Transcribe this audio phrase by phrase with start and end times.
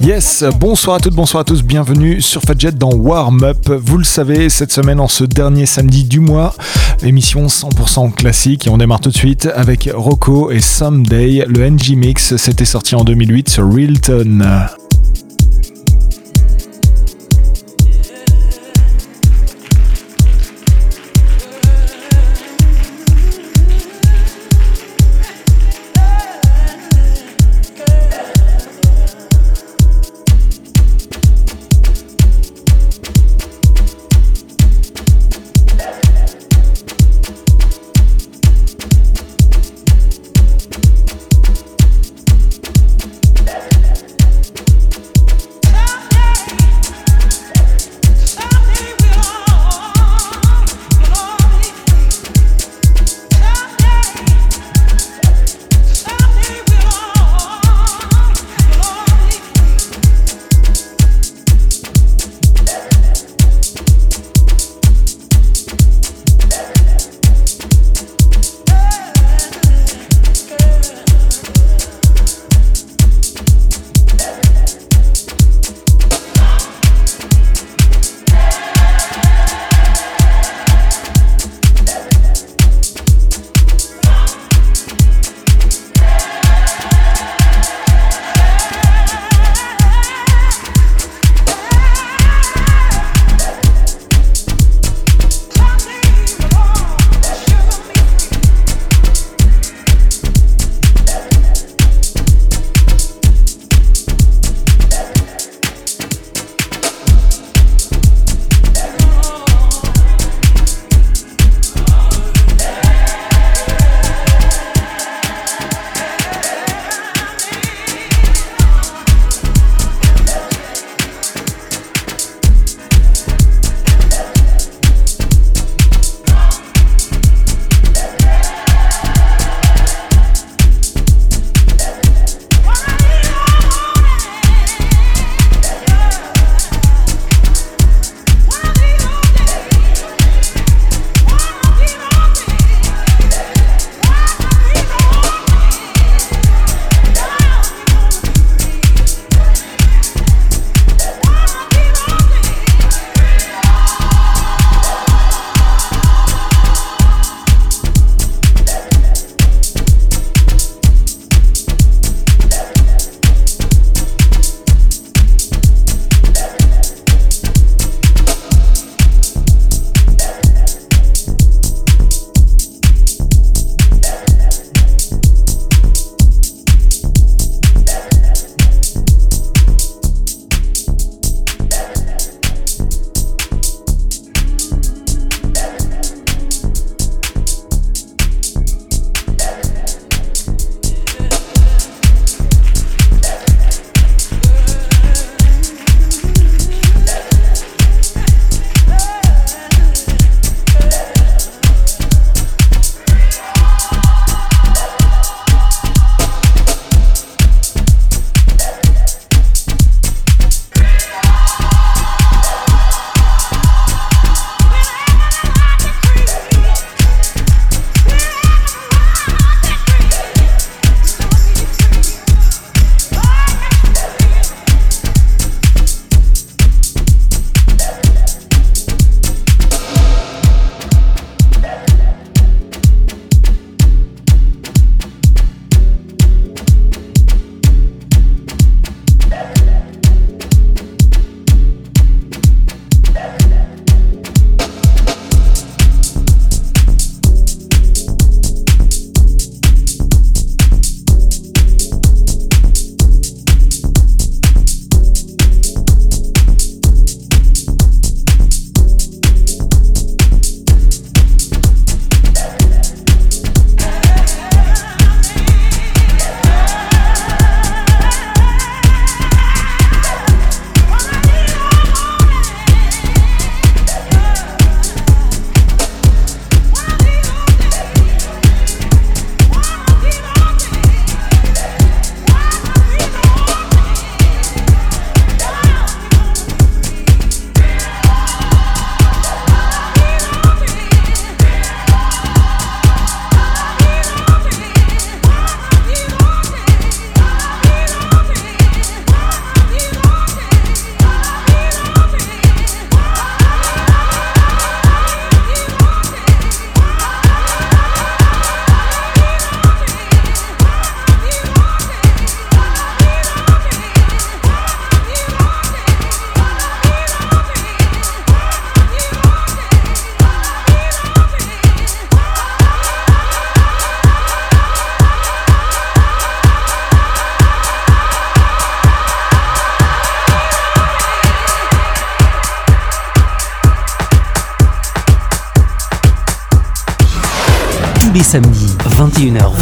[0.00, 3.68] Yes, bonsoir à toutes, bonsoir à tous, bienvenue sur Fadjet dans Warm Up.
[3.68, 6.54] Vous le savez, cette semaine, en ce dernier samedi du mois,
[7.02, 11.44] émission 100% classique et on démarre tout de suite avec Rocco et Someday.
[11.48, 14.68] Le NG Mix, c'était sorti en 2008 sur Realton.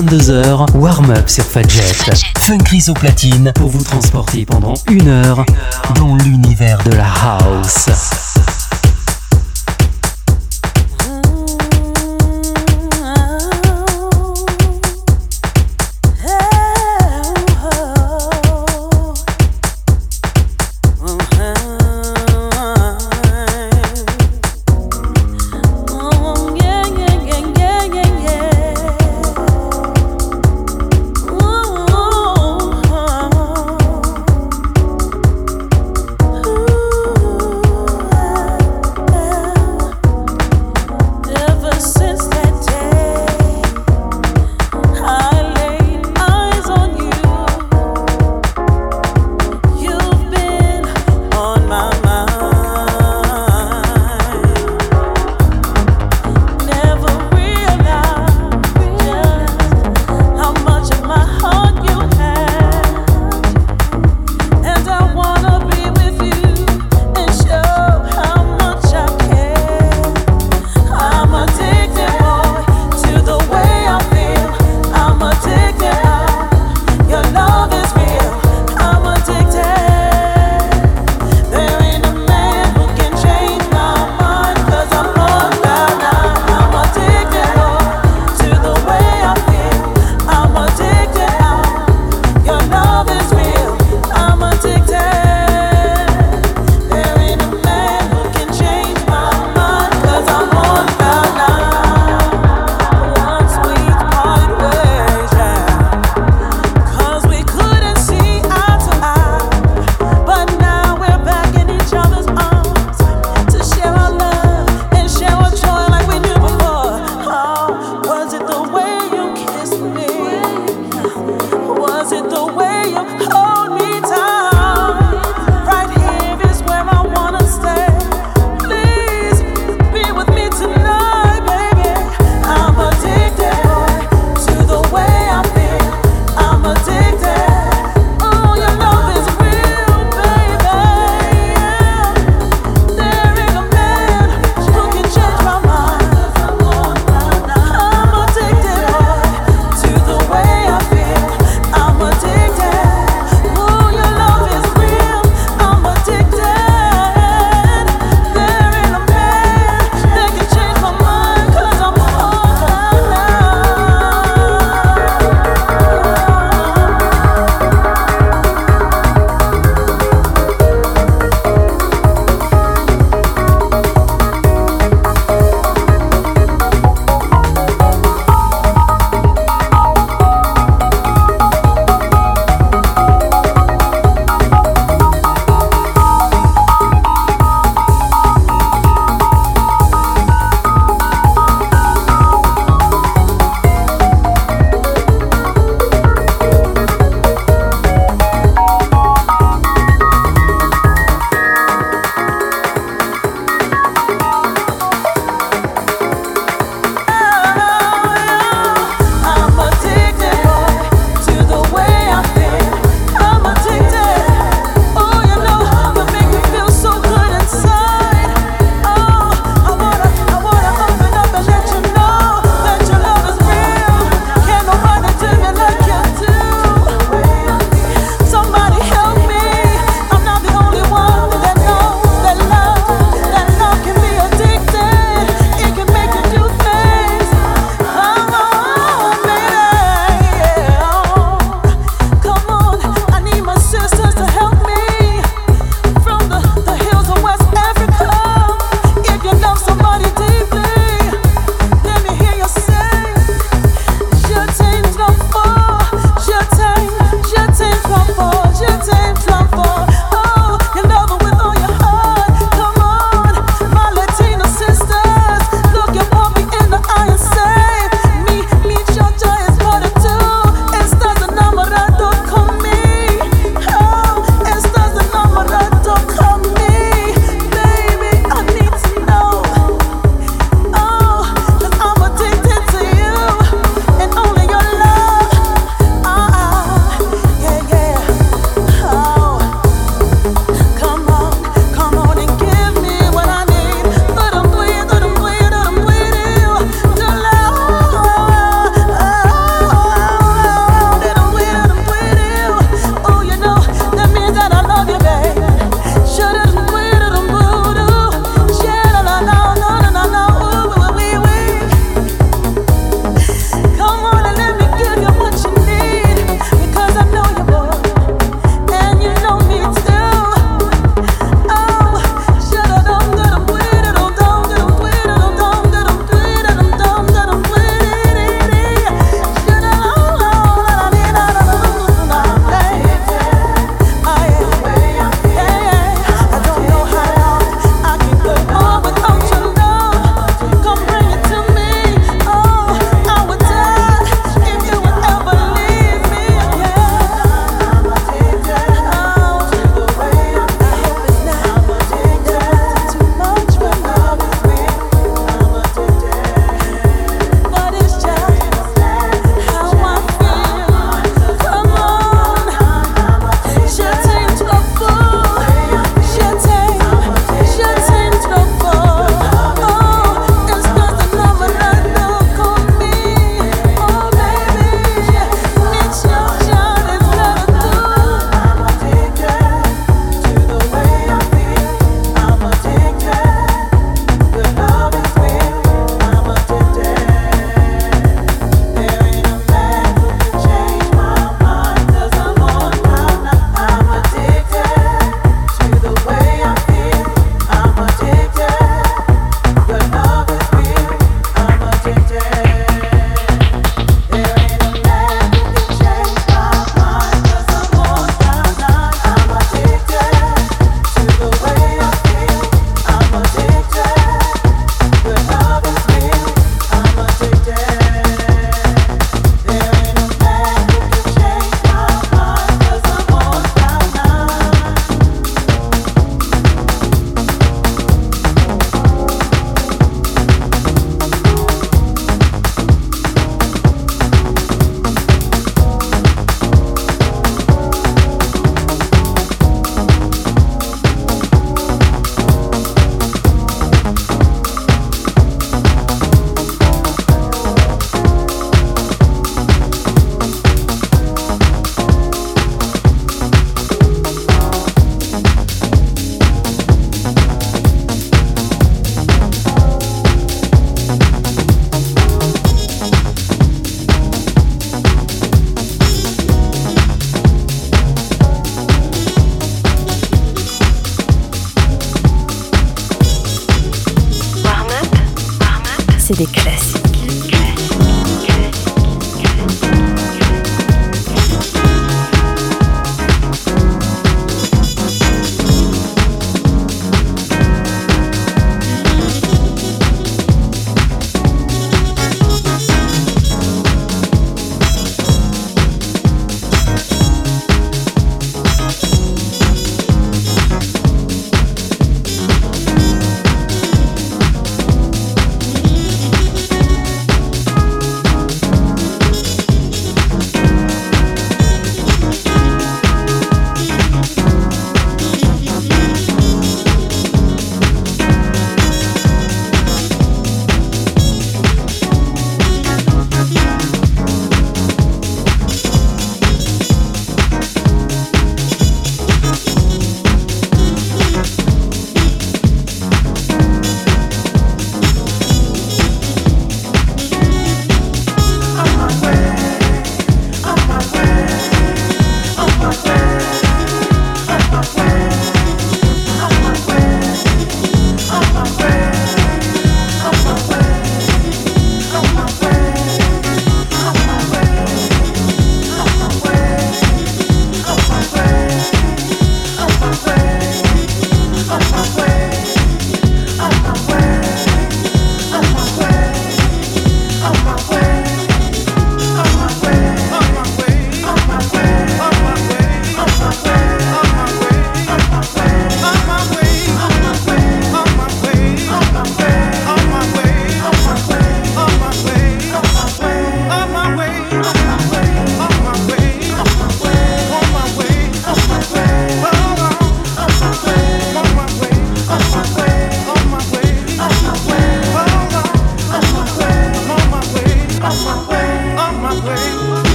[0.00, 1.80] 21h-22h, warm-up sur Fadjet.
[2.38, 5.44] Fun Chris au platine pour vous transporter pendant une heure
[5.96, 8.19] dans l'univers de la house.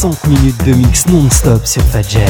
[0.00, 2.24] 60 minutes de mix non-stop sur Fadjet.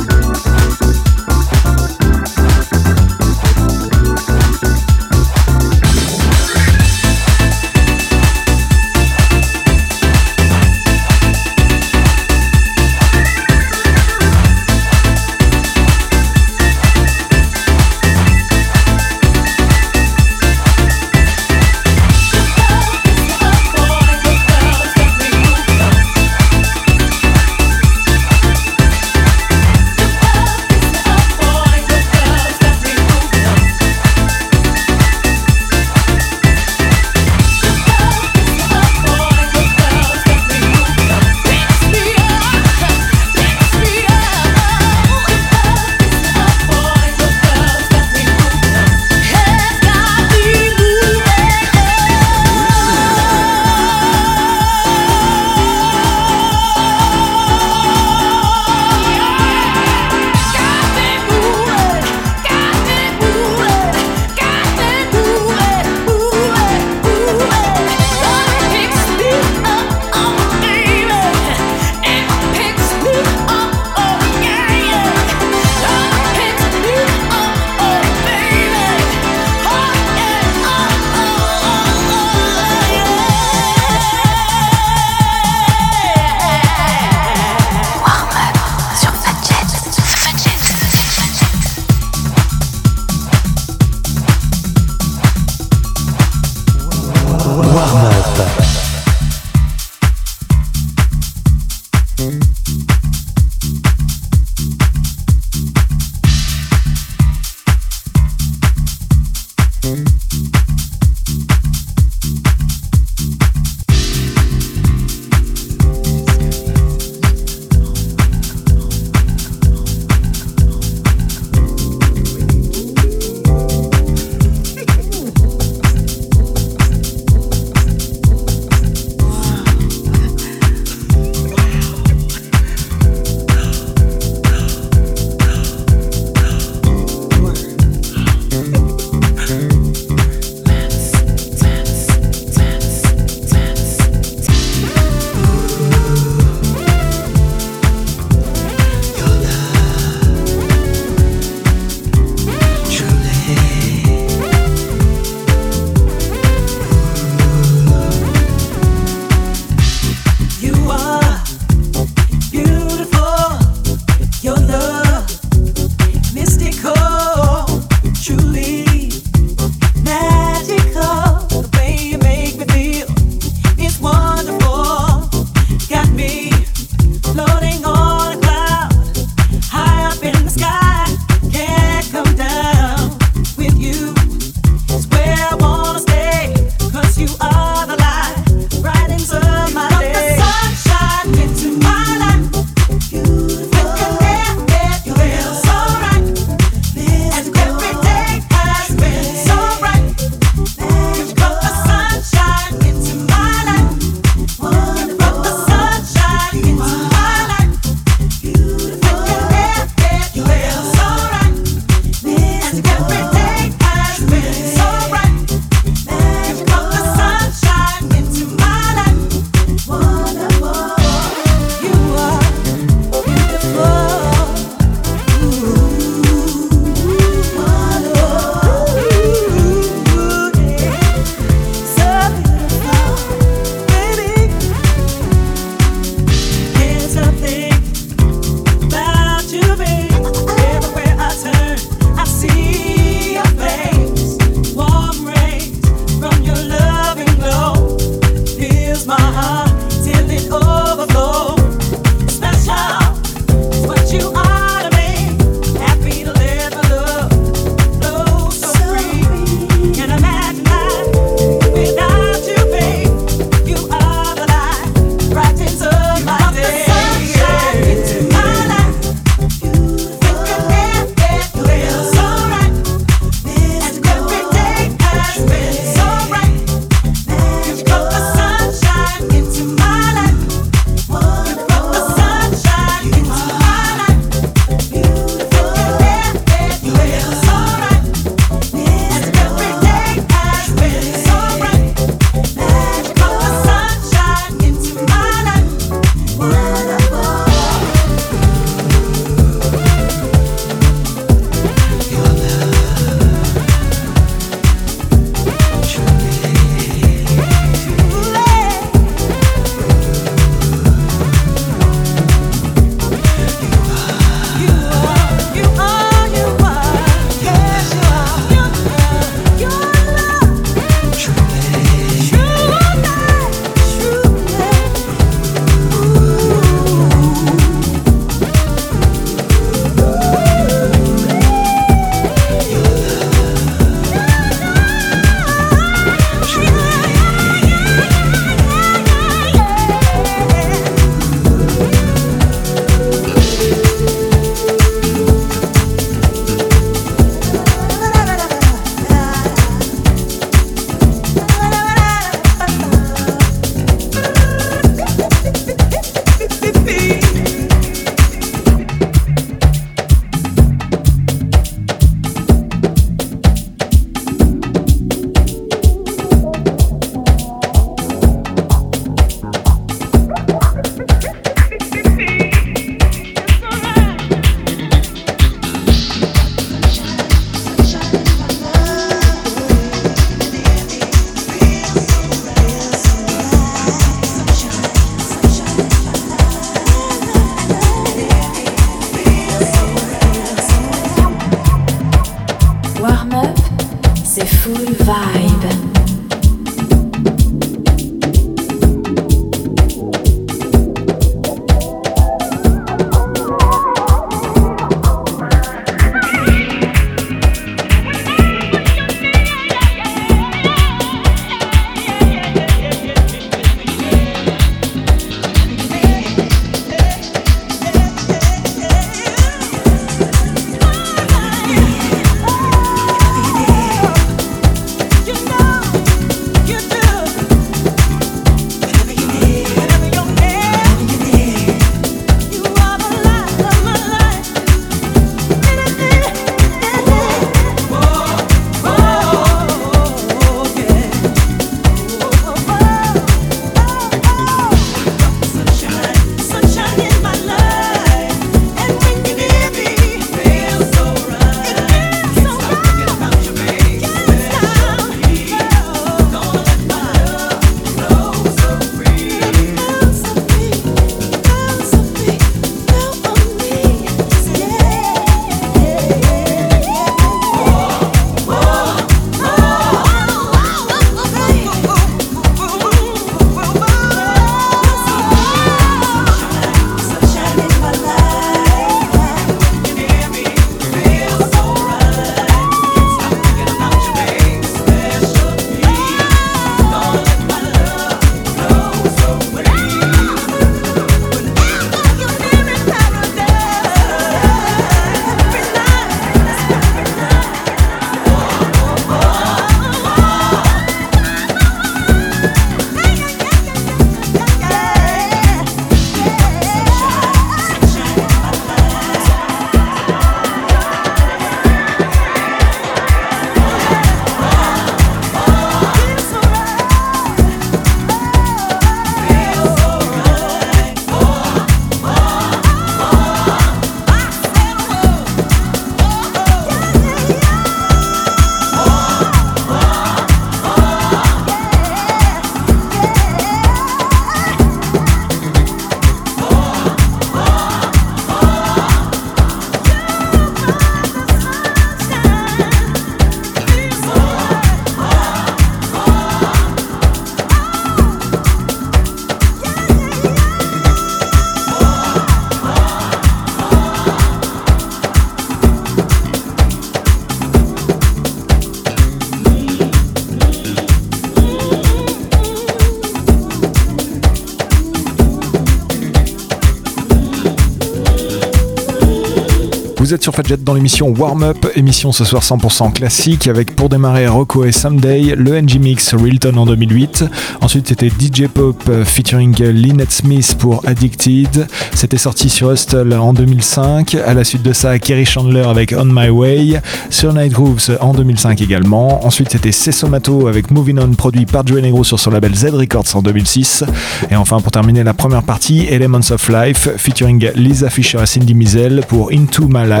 [570.11, 573.87] Vous êtes sur Fadjet dans l'émission Warm Up, émission ce soir 100% classique avec pour
[573.87, 577.23] démarrer Rocco et Someday, le NG Mix Realton en 2008.
[577.61, 581.65] Ensuite c'était DJ Pop featuring Lynette Smith pour Addicted.
[581.93, 584.15] C'était sorti sur Hustle en 2005.
[584.15, 586.81] À la suite de ça, Kerry Chandler avec On My Way.
[587.09, 589.25] Sur Night Grooves en 2005 également.
[589.25, 593.15] Ensuite c'était Sesomato avec Moving On produit par Joe Negro sur son label Z Records
[593.15, 593.85] en 2006.
[594.29, 598.53] Et enfin pour terminer la première partie, Elements of Life featuring Lisa Fisher et Cindy
[598.55, 600.00] Mizel pour Into My Life,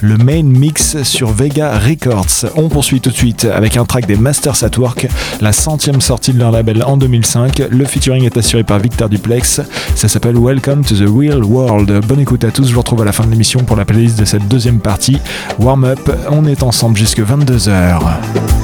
[0.00, 2.50] le main mix sur Vega Records.
[2.56, 5.06] On poursuit tout de suite avec un track des Masters at Work,
[5.42, 7.62] la centième sortie de leur label en 2005.
[7.70, 9.60] Le featuring est assuré par Victor Duplex.
[9.94, 12.06] Ça s'appelle Welcome to the Real World.
[12.06, 12.68] Bonne écoute à tous.
[12.68, 15.18] Je vous retrouve à la fin de l'émission pour la playlist de cette deuxième partie.
[15.58, 16.10] Warm up.
[16.30, 18.57] On est ensemble jusque 22h.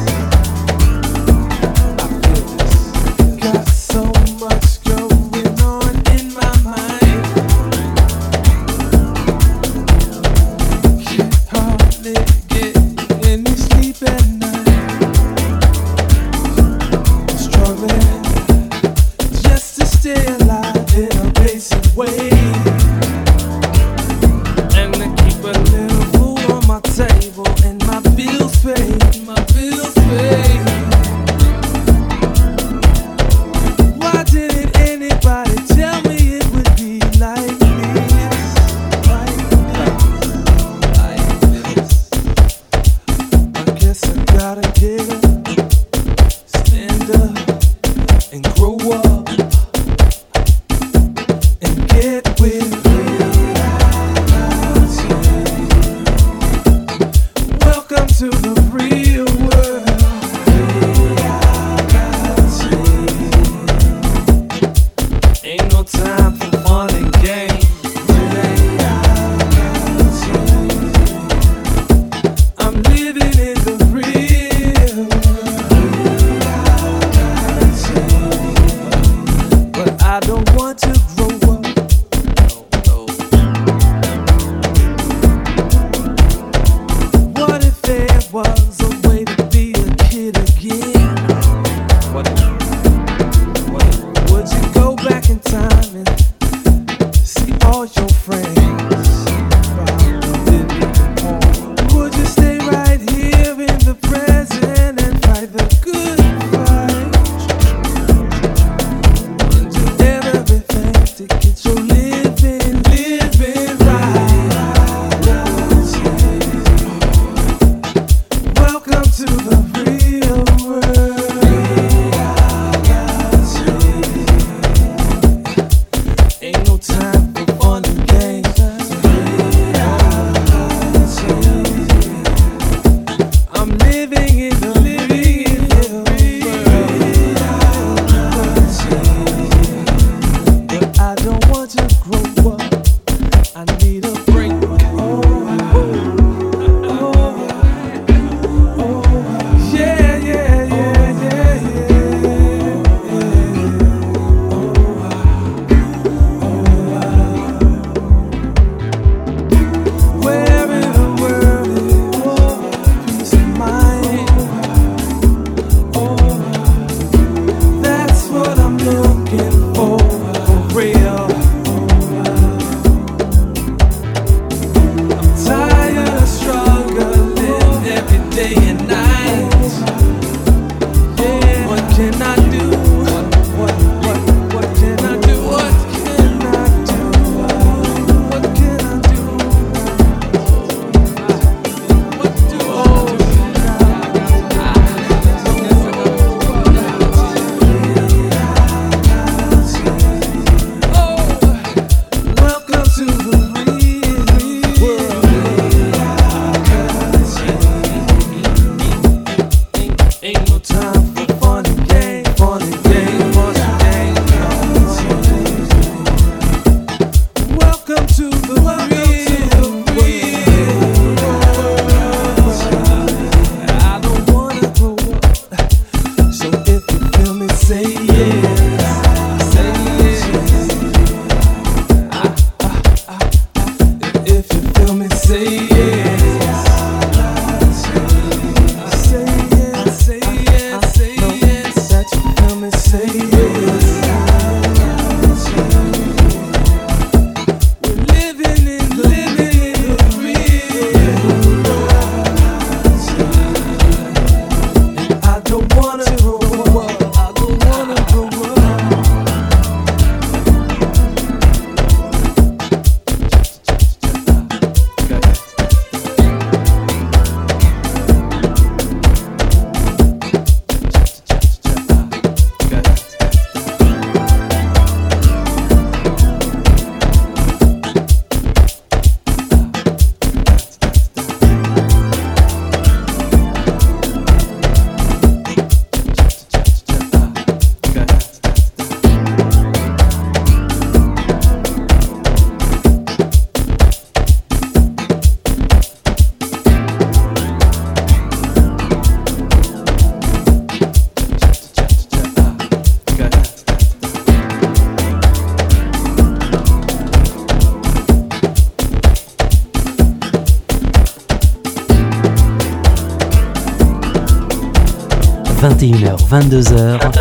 [316.65, 317.14] 22h,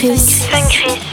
[0.00, 0.48] Saint-Chris.
[0.50, 1.09] Saint-Chris.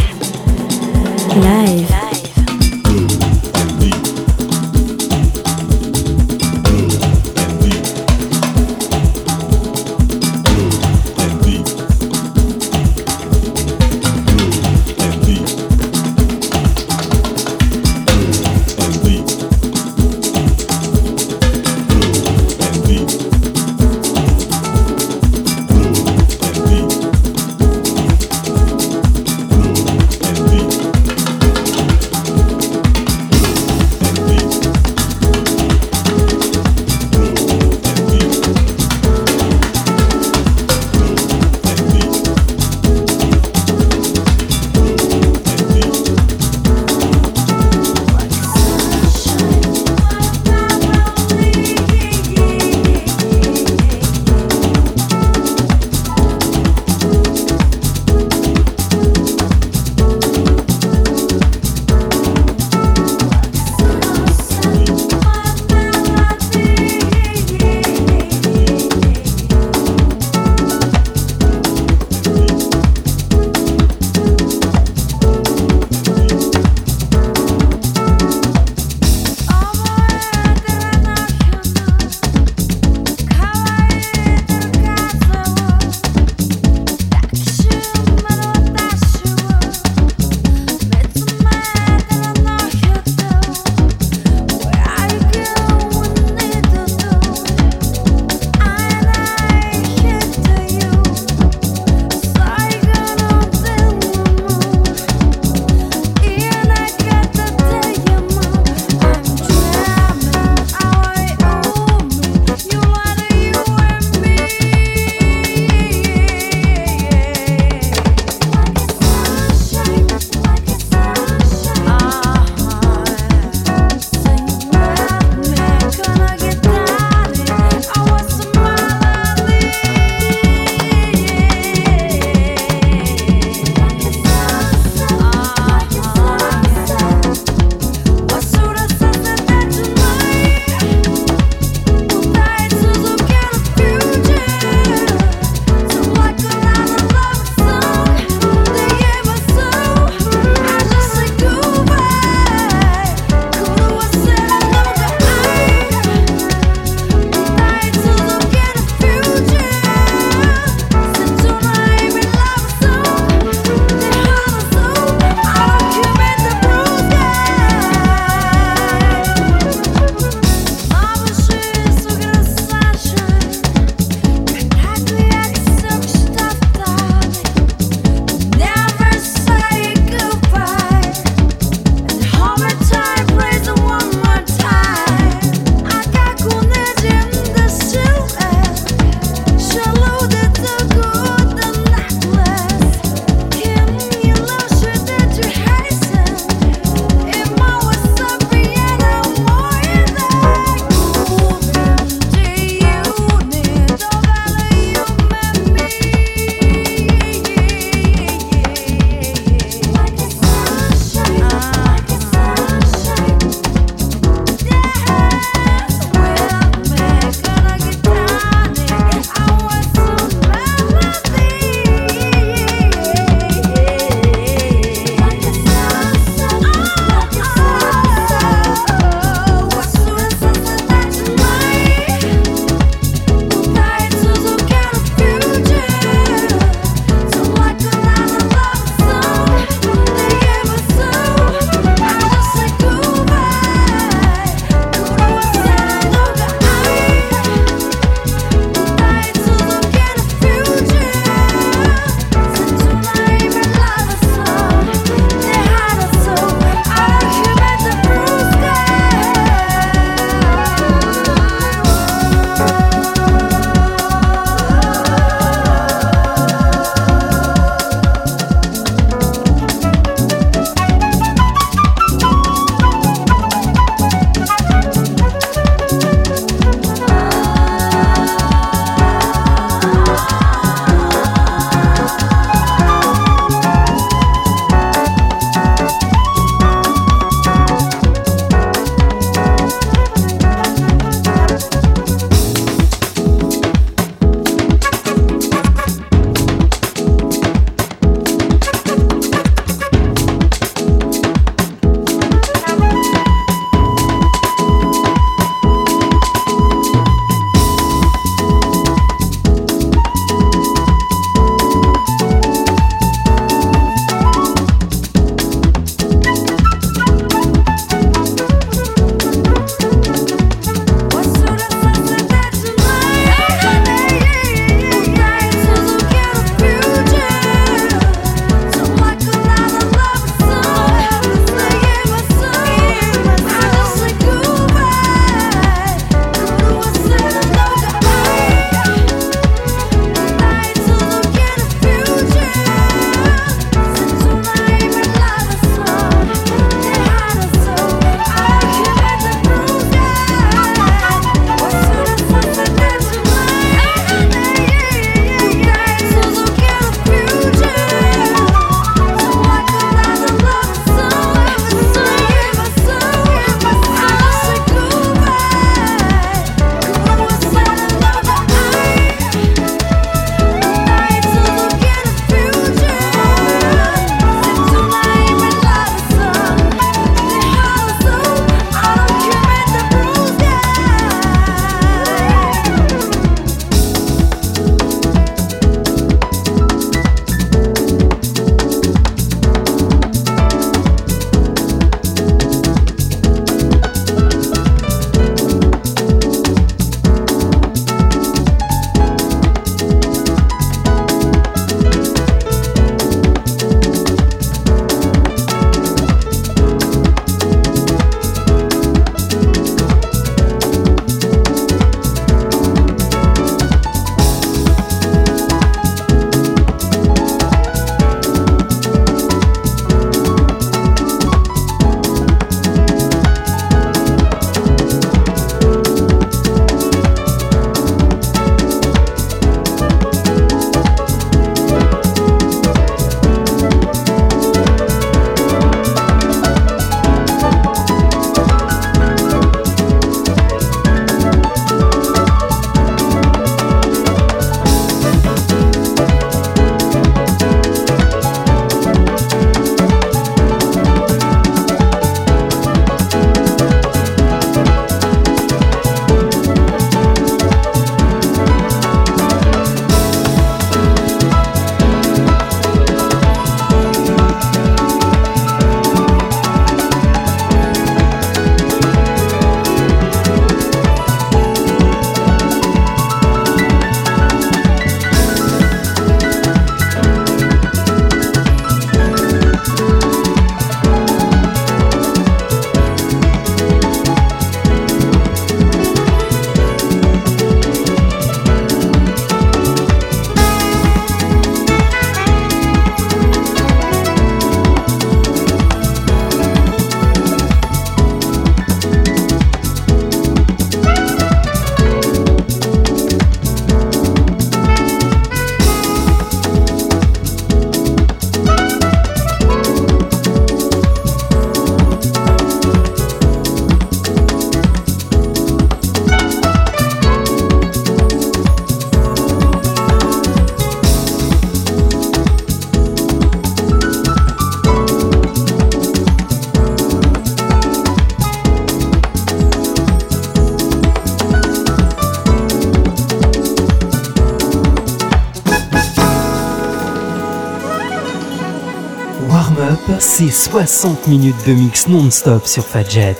[540.20, 543.15] C'est 60 minutes de mix non-stop sur Fadjet.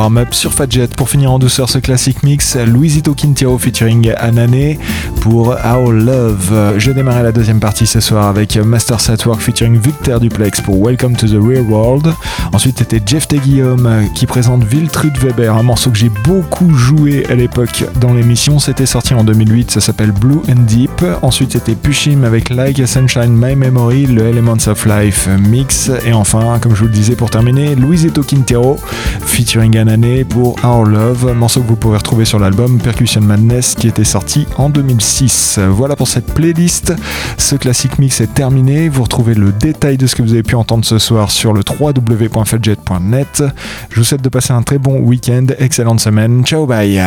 [0.00, 2.56] Warm-up sur Fadjet pour finir en douceur ce classique mix.
[2.56, 4.78] Luisito Quintero featuring Anane
[5.20, 6.74] pour Our Love.
[6.78, 11.16] Je démarrais la deuxième partie ce soir avec Master Setwork featuring Victor Duplex pour Welcome
[11.16, 12.12] to the Real World.
[12.52, 13.38] Ensuite c'était Jeff T.
[13.38, 18.58] Guillaume qui présente Wiltrud Weber, un morceau que j'ai beaucoup joué à l'époque dans l'émission.
[18.58, 21.04] C'était sorti en 2008, ça s'appelle Blue and Deep.
[21.22, 25.90] Ensuite c'était Pushim avec Like a Sunshine My Memory, le Elements of Life mix.
[26.06, 28.78] Et enfin, comme je vous le disais pour terminer, Luisito Quintero
[29.20, 33.88] featuring année pour Our Love, morceau que vous pouvez retrouver sur l'album Percussion Madness qui
[33.88, 35.09] était sorti en 2006.
[35.58, 36.94] Voilà pour cette playlist.
[37.36, 38.88] Ce classique mix est terminé.
[38.88, 41.62] Vous retrouvez le détail de ce que vous avez pu entendre ce soir sur le
[41.80, 43.42] www.fadjet.net.
[43.90, 46.44] Je vous souhaite de passer un très bon week-end, excellente semaine.
[46.44, 47.00] Ciao, bye.